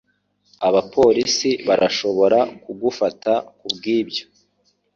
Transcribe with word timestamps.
Abapolisi 0.67 1.49
barashobora 1.67 2.39
kugufata 2.63 3.31
kubwibyo. 3.59 4.23